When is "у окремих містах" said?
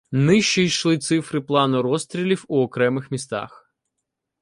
2.47-3.71